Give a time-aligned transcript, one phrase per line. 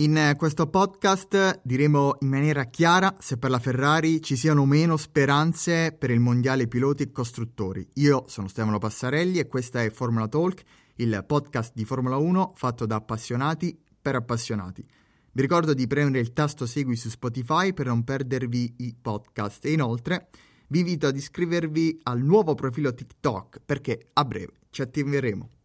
[0.00, 5.90] In questo podcast diremo in maniera chiara se per la Ferrari ci siano meno speranze
[5.90, 7.84] per il mondiale piloti e costruttori.
[7.94, 10.62] Io sono Stefano Passarelli e questa è Formula Talk,
[10.98, 14.86] il podcast di Formula 1 fatto da appassionati per appassionati.
[15.32, 19.72] Vi ricordo di premere il tasto segui su Spotify per non perdervi i podcast e
[19.72, 20.28] inoltre
[20.68, 25.57] vi invito ad iscrivervi al nuovo profilo TikTok perché a breve ci attiveremo.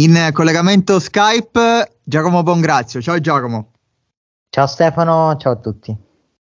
[0.00, 3.02] In collegamento Skype Giacomo Bongrazio.
[3.02, 3.72] Ciao Giacomo.
[4.48, 5.94] Ciao Stefano, ciao a tutti.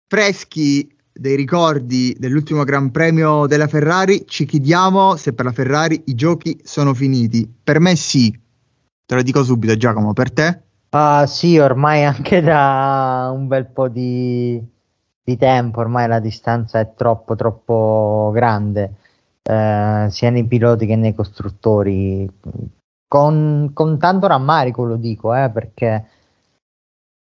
[0.08, 6.16] Freschi dei ricordi dell'ultimo Gran Premio della Ferrari, ci chiediamo se per la Ferrari i
[6.16, 7.48] giochi sono finiti.
[7.64, 8.36] Per me sì.
[9.06, 10.62] Te lo dico subito Giacomo, per te?
[10.90, 14.60] Uh, sì, ormai anche da un bel po' di,
[15.24, 18.96] di tempo, ormai la distanza è troppo troppo grande,
[19.44, 22.28] eh, sia nei piloti che nei costruttori
[23.14, 26.06] con, con tanto rammarico lo dico, eh, perché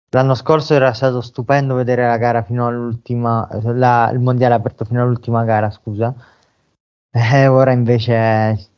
[0.09, 5.03] l'anno scorso era stato stupendo vedere la gara fino all'ultima, la, il mondiale aperto fino
[5.03, 6.11] all'ultima gara, scusa.
[7.11, 8.69] Eh, ora invece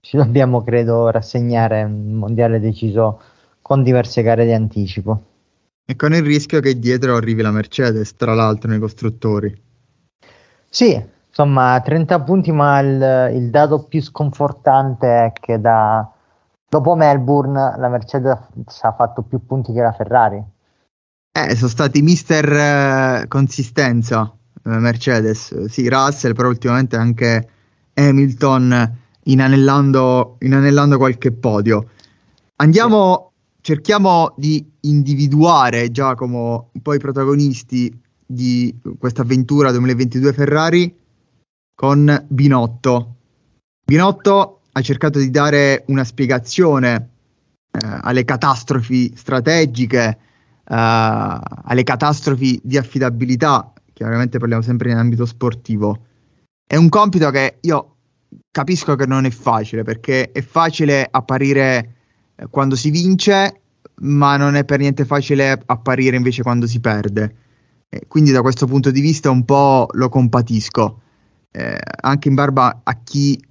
[0.00, 3.20] ci dobbiamo, credo, rassegnare un mondiale deciso
[3.62, 5.22] con diverse gare di anticipo.
[5.86, 9.62] E con il rischio che dietro arrivi la Mercedes, tra l'altro, nei costruttori.
[10.68, 16.12] Sì, insomma, 30 punti, ma il, il dato più sconfortante è che da
[16.70, 18.38] Dopo Melbourne la Mercedes
[18.82, 20.44] ha fatto più punti che la Ferrari.
[21.32, 27.48] Eh, sono stati mister uh, consistenza uh, Mercedes, sì, Russell, però ultimamente anche
[27.94, 31.88] Hamilton inanellando, inanellando qualche podio.
[32.56, 40.98] Andiamo, cerchiamo di individuare Giacomo un po' i protagonisti di questa avventura 2022 Ferrari
[41.74, 43.14] con Binotto.
[43.86, 47.10] Binotto ha cercato di dare una spiegazione
[47.70, 50.16] eh, alle catastrofi strategiche, eh,
[50.64, 56.06] alle catastrofi di affidabilità, chiaramente parliamo sempre in ambito sportivo.
[56.66, 57.96] È un compito che io
[58.50, 61.94] capisco che non è facile, perché è facile apparire
[62.36, 63.60] eh, quando si vince,
[64.00, 67.34] ma non è per niente facile apparire invece quando si perde.
[67.88, 71.00] E quindi da questo punto di vista un po' lo compatisco,
[71.50, 73.42] eh, anche in barba a chi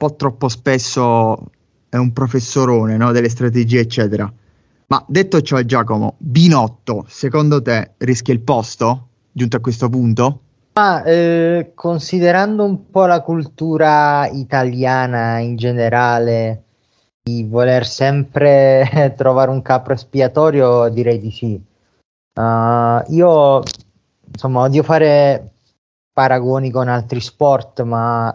[0.00, 1.50] po' troppo spesso
[1.90, 3.12] è un professorone no?
[3.12, 4.32] delle strategie, eccetera.
[4.86, 10.40] Ma detto ciò, Giacomo, Binotto, secondo te rischia il posto giunto a questo punto?
[10.72, 16.62] Ah, eh, considerando un po' la cultura italiana in generale,
[17.22, 21.62] di voler sempre trovare un capro espiatorio, direi di sì.
[22.40, 23.62] Uh, io
[24.32, 25.52] insomma odio fare
[26.10, 28.34] paragoni con altri sport, ma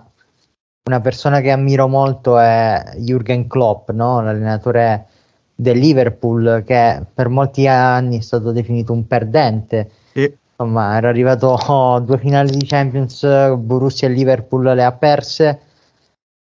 [0.85, 4.21] una persona che ammiro molto è Jürgen Klopp, no?
[4.21, 5.07] l'allenatore
[5.55, 9.91] del Liverpool, che per molti anni è stato definito un perdente.
[10.13, 10.37] E...
[10.57, 15.59] Insomma, era arrivato a due finali di Champions, Borussia e Liverpool le ha perse,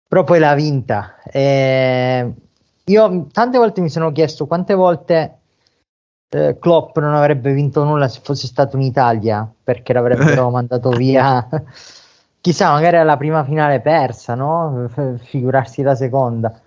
[0.08, 1.16] però poi l'ha vinta.
[1.24, 2.34] E
[2.86, 5.40] io tante volte mi sono chiesto quante volte
[6.30, 11.46] eh, Klopp non avrebbe vinto nulla se fosse stato in Italia, perché l'avrebbero mandato via
[12.48, 14.90] chissà, magari alla prima finale persa, no?
[15.20, 16.58] Figurarsi la seconda.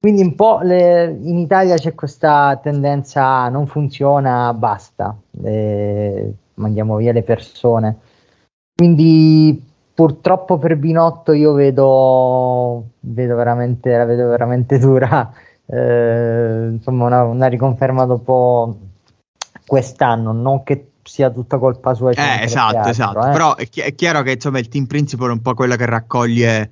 [0.00, 5.14] Quindi un po' le, in Italia c'è questa tendenza, non funziona, basta,
[5.44, 7.98] eh, mandiamo via le persone.
[8.74, 9.62] Quindi
[9.92, 15.30] purtroppo per Binotto io vedo, vedo veramente, la vedo veramente dura,
[15.66, 18.78] eh, insomma una, una riconferma dopo
[19.66, 22.10] quest'anno, non che sia tutta colpa sua.
[22.10, 23.26] Eh, esatto, altro, esatto.
[23.26, 23.30] Eh?
[23.30, 25.86] Però è, chi- è, chiaro che insomma il team principal è un po' quello che
[25.86, 26.70] raccoglie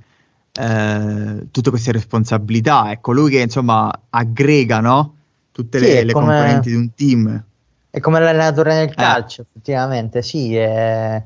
[0.53, 2.91] eh, tutte queste responsabilità.
[2.91, 5.15] È colui che insomma aggrega no?
[5.55, 6.27] tutte sì, le, le come...
[6.27, 7.45] componenti di un team.
[7.91, 8.95] È come l'allenatore nel eh.
[8.95, 10.57] calcio, effettivamente, sì.
[10.57, 11.23] È...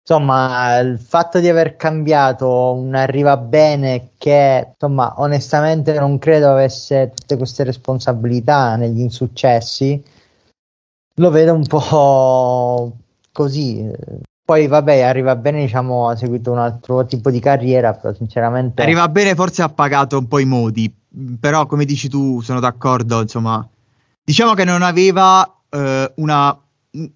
[0.00, 7.12] Insomma, il fatto di aver cambiato un arriva bene che, insomma, onestamente non credo avesse
[7.14, 10.02] tutte queste responsabilità negli insuccessi
[11.18, 12.96] lo vedo un po'
[13.32, 13.88] così.
[14.44, 18.82] Poi vabbè, arriva bene, diciamo, ha seguito un altro tipo di carriera, però sinceramente...
[18.82, 20.92] Arriva bene, forse ha pagato un po' i modi,
[21.38, 23.66] però come dici tu, sono d'accordo, insomma,
[24.24, 26.58] diciamo che non aveva eh, una,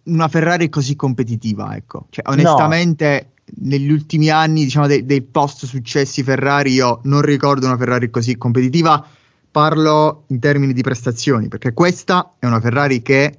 [0.04, 2.06] una, Ferrari così competitiva, ecco.
[2.10, 3.66] Cioè, onestamente, no.
[3.66, 8.36] negli ultimi anni, diciamo, dei, dei post successi Ferrari, io non ricordo una Ferrari così
[8.36, 9.02] competitiva,
[9.50, 13.38] parlo in termini di prestazioni, perché questa è una Ferrari che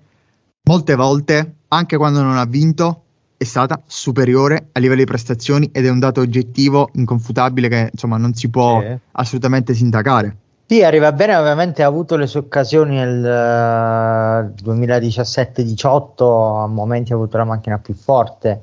[0.63, 3.01] molte volte, anche quando non ha vinto,
[3.37, 8.17] è stata superiore a livello di prestazioni ed è un dato oggettivo inconfutabile che insomma
[8.17, 8.97] non si può sì.
[9.11, 10.37] assolutamente sindacare.
[10.65, 17.11] Sì, arriva bene, ovviamente ha avuto le sue occasioni nel uh, eh, 2017-18, a momenti
[17.11, 18.61] ha avuto la macchina più forte,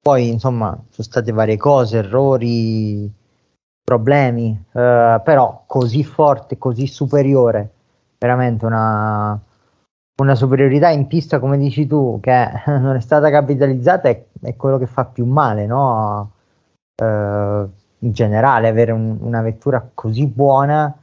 [0.00, 3.12] poi insomma sono state varie cose, errori,
[3.84, 7.70] problemi, uh, però così forte, così superiore,
[8.18, 9.38] veramente una,
[10.16, 14.78] una, superiorità in pista come dici tu che non è stata capitalizzata è, è quello
[14.78, 16.30] che fa più male, no?
[16.96, 17.68] Uh,
[17.98, 20.96] in generale avere un, una vettura così buona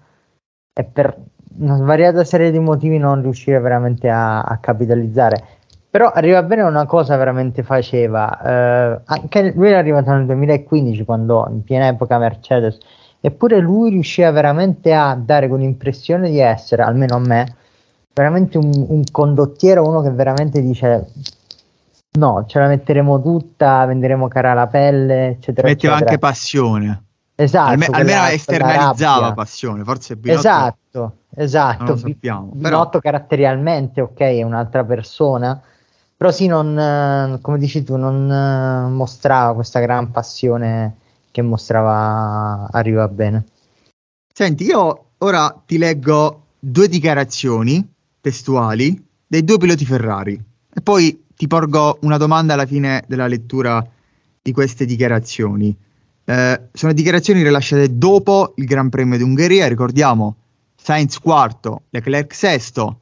[0.74, 1.18] e per
[1.60, 5.44] una svariata serie di motivi non riuscire veramente a, a capitalizzare.
[5.90, 11.46] Però arriva bene una cosa veramente faceva, eh, anche lui è arrivato nel 2015 quando
[11.50, 12.78] in piena epoca Mercedes,
[13.20, 17.56] eppure lui riusciva veramente a dare quell'impressione di essere, almeno a me,
[18.14, 21.08] veramente un, un condottiero, uno che veramente dice
[22.18, 25.68] no, ce la metteremo tutta, venderemo cara la pelle, eccetera.
[25.68, 25.96] Metteva eccetera.
[25.96, 27.04] anche passione.
[27.36, 31.84] Esatto, Alme- almeno esternalizzava passione, forse Binotto Esatto, esatto.
[31.84, 33.00] Non lo sappiamo, Binotto però...
[33.00, 35.60] caratterialmente, ok, è un'altra persona,
[36.16, 40.98] però sì, non, come dici tu, non mostrava questa gran passione
[41.32, 43.46] che mostrava Arriva Bene.
[44.32, 47.92] Senti, io ora ti leggo due dichiarazioni
[48.22, 50.42] testuali dei due piloti Ferrari.
[50.74, 53.86] E poi ti porgo una domanda alla fine della lettura
[54.42, 55.76] di queste dichiarazioni.
[56.24, 60.36] Eh, sono dichiarazioni rilasciate dopo il Gran Premio d'Ungheria, ricordiamo
[60.76, 63.00] Sainz quarto, Leclerc sesto,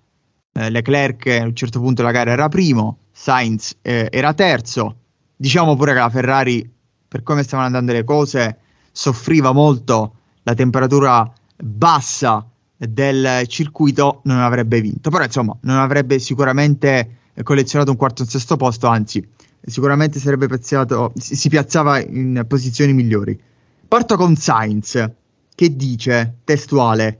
[0.53, 4.95] eh, Leclerc a un certo punto la gara era primo, Sainz eh, era terzo,
[5.35, 6.69] diciamo pure che la Ferrari
[7.07, 8.57] per come stavano andando le cose
[8.91, 12.48] soffriva molto la temperatura bassa
[12.87, 18.31] del circuito non avrebbe vinto però insomma non avrebbe sicuramente collezionato un quarto e un
[18.31, 19.27] sesto posto anzi
[19.61, 23.39] sicuramente sarebbe piazzato, si piazzava in posizioni migliori.
[23.87, 25.11] Parto con Sainz,
[25.55, 27.19] che dice, testuale,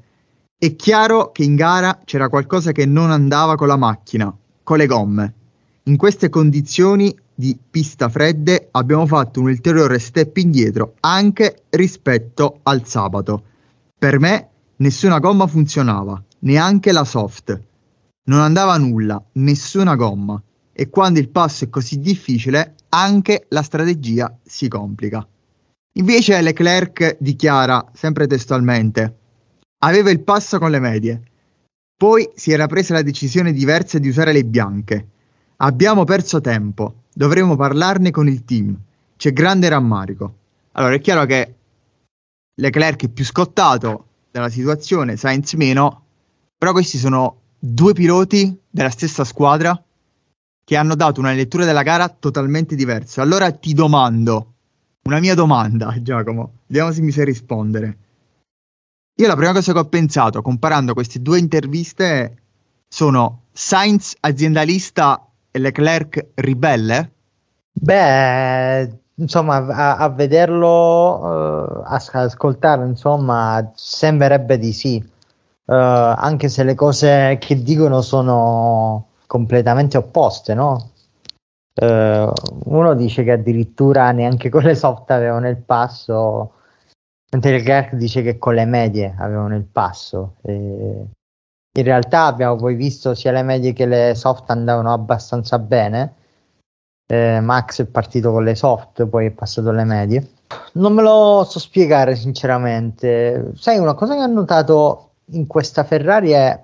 [0.57, 4.85] è chiaro che in gara c'era qualcosa che non andava con la macchina, con le
[4.85, 5.33] gomme.
[5.83, 12.85] In queste condizioni di pista fredde abbiamo fatto un ulteriore step indietro anche rispetto al
[12.85, 13.44] sabato.
[13.97, 14.47] Per me
[14.80, 17.60] nessuna gomma funzionava, neanche la soft.
[18.26, 20.42] Non andava nulla, nessuna gomma
[20.72, 25.28] e quando il passo è così difficile anche la strategia si complica.
[25.94, 29.18] Invece Leclerc dichiara, sempre testualmente,
[29.80, 31.24] aveva il passo con le medie,
[31.98, 35.08] poi si era presa la decisione diversa di usare le bianche.
[35.58, 38.78] Abbiamo perso tempo, dovremo parlarne con il team,
[39.18, 40.36] c'è grande rammarico.
[40.74, 41.56] Allora è chiaro che
[42.56, 44.06] Leclerc è più scottato
[44.39, 46.03] dalla situazione, Sainz meno,
[46.57, 49.81] però questi sono due piloti della stessa squadra
[50.63, 53.21] che hanno dato una lettura della gara totalmente diversa.
[53.21, 54.53] Allora ti domando,
[55.03, 57.97] una mia domanda, Giacomo, vediamo se mi sai rispondere.
[59.15, 62.38] Io la prima cosa che ho pensato, comparando queste due interviste,
[62.88, 67.12] sono Sainz aziendalista e Leclerc ribelle?
[67.71, 74.98] Beh, insomma, a, a vederlo, uh, a, ascoltarlo, insomma, sembrerebbe di sì.
[75.66, 80.92] Uh, anche se le cose che dicono sono completamente opposte, no?
[81.80, 82.31] Uh,
[82.66, 86.54] uno dice che addirittura neanche con le soft avevano il passo,
[87.31, 90.36] mentre il Gerk dice che con le medie avevano il passo.
[90.42, 91.06] E
[91.71, 96.16] in realtà abbiamo poi visto sia le medie che le soft andavano abbastanza bene.
[97.11, 100.30] Eh, Max è partito con le soft, poi è passato alle medie.
[100.73, 103.51] Non me lo so spiegare sinceramente.
[103.56, 106.63] Sai, una cosa che ho notato in questa Ferrari è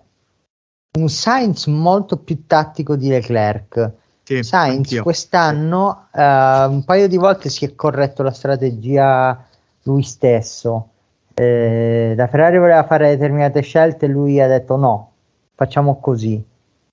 [0.99, 3.91] un Sainz molto più tattico di Leclerc.
[4.21, 5.03] Sì, Sainz anch'io.
[5.03, 9.43] quest'anno uh, un paio di volte si è corretto la strategia
[9.83, 10.89] lui stesso.
[11.33, 15.11] Eh, la Ferrari voleva fare determinate scelte e lui ha detto no,
[15.55, 16.43] facciamo così.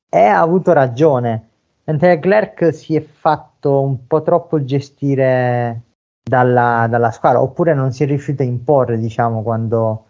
[0.08, 1.48] E ha avuto ragione.
[1.84, 5.82] Mentre Leclerc si è fatto un po' troppo gestire
[6.22, 10.04] dalla, dalla squadra, oppure non si è riuscito a imporre, diciamo, quando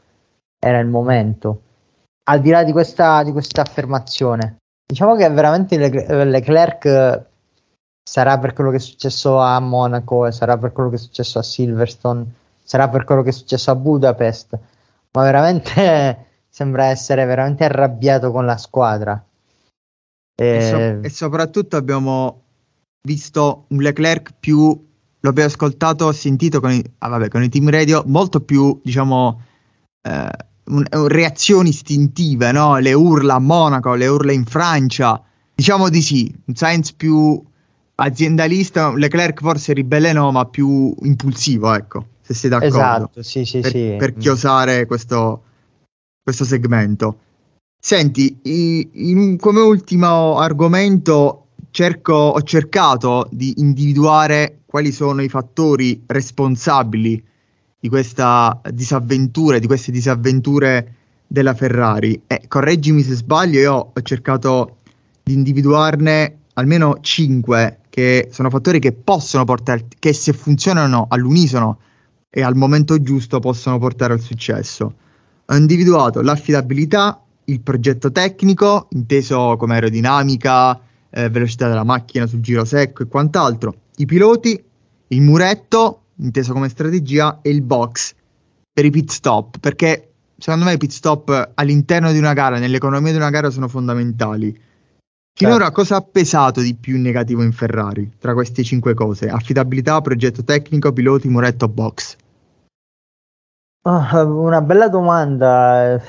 [0.59, 1.63] era il momento
[2.25, 7.27] al di là di questa, di questa affermazione, diciamo che veramente Le- Leclerc
[8.03, 11.43] sarà per quello che è successo a Monaco, sarà per quello che è successo a
[11.43, 12.25] Silverstone,
[12.63, 14.59] sarà per quello che è successo a Budapest,
[15.13, 19.23] ma veramente sembra essere veramente arrabbiato con la squadra.
[20.43, 22.43] E, so- e soprattutto abbiamo
[23.03, 24.91] visto un Leclerc più
[25.23, 29.41] lo abbiamo ascoltato, sentito con i, ah, vabbè, con i team radio molto più, diciamo,
[30.03, 30.31] eh,
[30.65, 32.79] un, un, reazioni istintive, no?
[32.79, 35.23] le urla a Monaco, le urla in Francia.
[35.55, 37.41] Diciamo di sì, un Sainz più
[37.95, 42.77] aziendalista, Leclerc forse ribelle no, ma più impulsivo, ecco, se sei d'accordo.
[42.77, 43.95] Esatto, sì, sì, per, sì.
[43.97, 45.43] Per chiosare questo,
[46.21, 47.17] questo segmento.
[47.85, 57.21] Senti, in, come ultimo argomento cerco, ho cercato di individuare quali sono i fattori responsabili
[57.81, 60.95] di questa disavventura, di queste disavventure
[61.27, 62.23] della Ferrari.
[62.29, 64.77] E correggimi se sbaglio, io ho cercato
[65.21, 71.81] di individuarne almeno 5 che sono fattori che possono portare, che se funzionano all'unisono
[72.31, 74.95] e al momento giusto possono portare al successo.
[75.47, 80.81] Ho individuato l'affidabilità, il progetto tecnico, inteso come aerodinamica,
[81.11, 84.63] eh, velocità della macchina sul giro secco e quant'altro, i piloti,
[85.09, 88.15] il muretto, inteso come strategia, e il box
[88.73, 93.11] per i pit stop, perché secondo me i pit stop all'interno di una gara, nell'economia
[93.11, 94.71] di una gara, sono fondamentali.
[95.35, 95.73] Finora certo.
[95.73, 99.29] cosa ha pesato di più negativo in Ferrari tra queste cinque cose?
[99.29, 102.17] Affidabilità, progetto tecnico, piloti, muretto, box?
[103.85, 106.01] Oh, una bella domanda.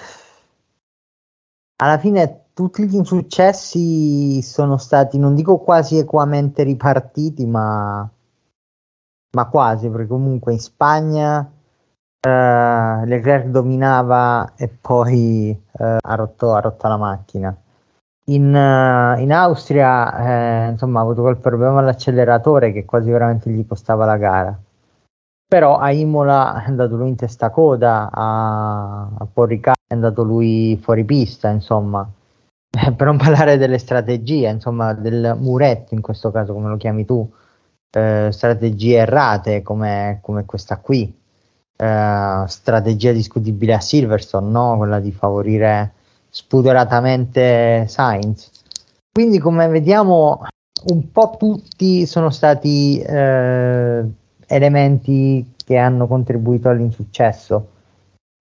[1.77, 8.09] Alla fine tutti gli insuccessi sono stati, non dico quasi equamente ripartiti, ma
[9.35, 11.51] ma quasi, perché comunque in Spagna
[12.19, 17.55] eh, Leclerc dominava e poi eh, ha, rotto, ha, rotto, la macchina.
[18.25, 23.65] In, uh, in Austria, eh, insomma, ha avuto quel problema all'acceleratore che quasi veramente gli
[23.67, 24.62] costava la gara.
[25.47, 30.79] Però a Imola è andato lui in testa coda, a, a Porrica è andato lui
[30.81, 32.09] fuori pista, insomma.
[32.95, 37.29] per non parlare delle strategie, insomma, del muretto in questo caso, come lo chiami tu
[37.95, 41.15] eh, strategie errate come, come questa qui,
[41.75, 44.77] eh, strategia discutibile a Silverstone, no?
[44.77, 45.93] quella di favorire
[46.29, 48.50] spudoratamente Sainz.
[49.12, 50.45] Quindi come vediamo
[50.85, 54.03] un po' tutti sono stati eh,
[54.47, 57.67] elementi che hanno contribuito all'insuccesso.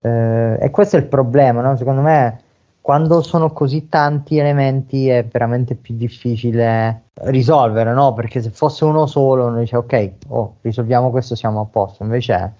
[0.00, 1.76] Eh, e questo è il problema, no?
[1.76, 2.40] secondo me
[2.82, 8.12] quando sono così tanti elementi è veramente più difficile risolvere, no?
[8.12, 12.02] Perché se fosse uno solo, uno dice ok, oh, risolviamo questo, siamo a posto.
[12.02, 12.54] Invece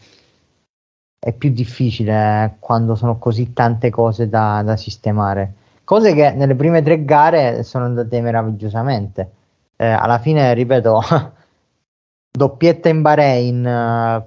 [1.19, 5.55] è più difficile quando sono così tante cose da, da sistemare.
[5.83, 9.31] Cose che nelle prime tre gare sono andate meravigliosamente.
[9.75, 11.01] Eh, alla fine, ripeto,
[12.33, 14.27] doppietta in Bahrain,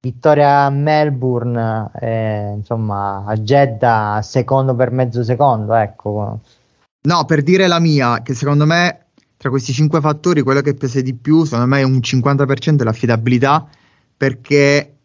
[0.00, 6.40] vittoria a Melbourne, eh, insomma a Jeddah secondo per mezzo secondo, ecco.
[7.04, 11.00] No, per dire la mia, che secondo me tra questi cinque fattori quello che pesa
[11.00, 13.66] di più, secondo me è un 50% è l'affidabilità,
[14.16, 14.96] perché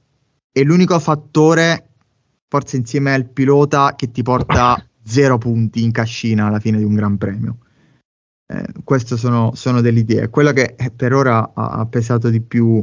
[0.52, 1.90] è l'unico fattore,
[2.48, 6.94] forse insieme al pilota, che ti porta zero punti in cascina alla fine di un
[6.94, 7.58] Gran Premio.
[8.50, 12.82] Eh, queste sono, sono, delle idee, quello che per ora ha, pesato di più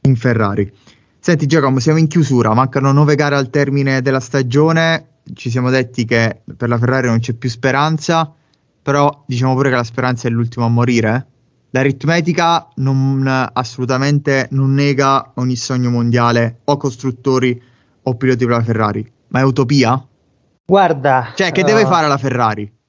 [0.00, 0.72] in Ferrari.
[1.18, 6.06] Senti Giacomo, siamo in chiusura, mancano nove gare al termine della stagione, ci siamo detti
[6.06, 8.32] che per la Ferrari non c'è più speranza,
[8.82, 11.26] però diciamo pure che la speranza è l'ultimo a morire.
[11.70, 17.62] L'aritmetica non, assolutamente non nega ogni sogno mondiale o costruttori
[18.02, 20.02] o piloti per la Ferrari, ma è utopia?
[20.64, 22.80] Guarda, cioè che uh, deve fare la Ferrari?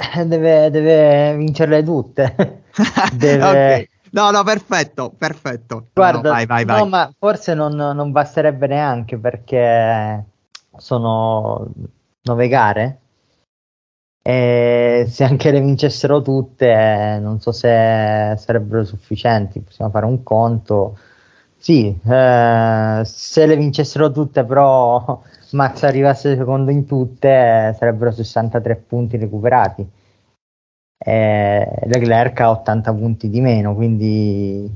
[0.26, 2.62] Deve, deve vincerle tutte.
[3.12, 3.88] deve, okay.
[4.12, 5.88] No, no, perfetto, perfetto.
[5.92, 6.78] Guarda, no, vai, vai, vai.
[6.78, 10.24] no, ma forse non, non, basterebbe neanche perché
[10.76, 11.70] sono
[12.22, 12.98] nove gare
[14.22, 20.98] e se anche le vincessero tutte non so se sarebbero sufficienti, possiamo fare un conto.
[21.60, 29.16] Sì, eh, se le vincessero tutte però Max arrivasse secondo in tutte sarebbero 63 punti
[29.18, 29.86] recuperati
[31.02, 34.70] eh, Leclerc ha 80 punti di meno, quindi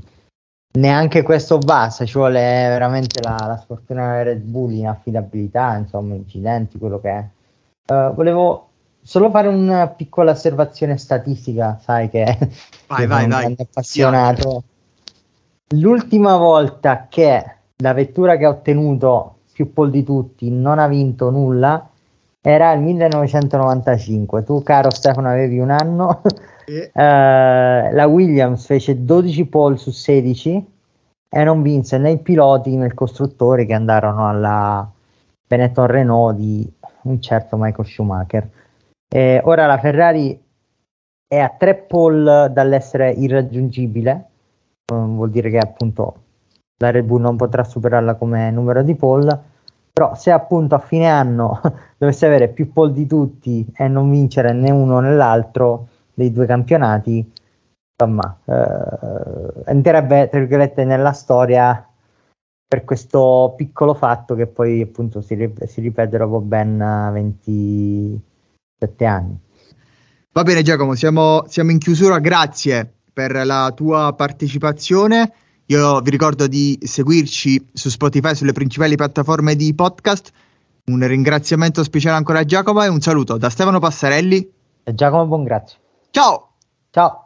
[0.73, 6.79] neanche questo basta, ci vuole veramente la, la sfortuna Red Bull in affidabilità, insomma, incidenti,
[6.79, 7.27] quello che è.
[7.87, 8.69] Uh, volevo
[9.03, 12.25] solo fare una piccola osservazione statistica, sai che
[12.87, 13.55] vai, vai, vai.
[13.57, 14.63] appassionato.
[15.73, 17.43] L'ultima volta che
[17.77, 21.89] la vettura che ha ottenuto più pole di tutti non ha vinto nulla
[22.39, 26.21] era il 1995, tu caro Stefano avevi un anno,
[26.67, 26.91] eh.
[26.93, 30.73] uh, la Williams fece 12 pole su 16
[31.27, 34.87] e non vinse né i piloti né il costruttore che andarono alla
[35.47, 36.71] Benetton Renault di
[37.03, 38.47] un certo Michael Schumacher.
[39.07, 40.39] E ora la Ferrari
[41.27, 44.25] è a 3 pole dall'essere irraggiungibile,
[44.93, 46.23] vuol dire che appunto
[46.77, 49.53] la Red Bull non potrà superarla come numero di pole
[49.95, 51.61] però se appunto a fine anno
[51.97, 56.45] dovesse avere più pole di tutti e non vincere né uno né l'altro dei due
[56.45, 57.31] campionati,
[57.97, 61.89] insomma, eh, entrerebbe tra virgolette nella storia
[62.67, 66.77] per questo piccolo fatto che poi appunto si, si ripete dopo ben
[67.13, 69.39] 27 anni.
[70.33, 75.31] Va bene Giacomo, siamo, siamo in chiusura, grazie per la tua partecipazione.
[75.67, 80.31] Io vi ricordo di seguirci su Spotify, sulle principali piattaforme di podcast.
[80.87, 84.51] Un ringraziamento speciale ancora a Giacomo e un saluto da Stefano Passarelli
[84.83, 85.79] e Giacomo Bongrazio.
[86.11, 86.49] Ciao!
[86.91, 87.24] Ciao!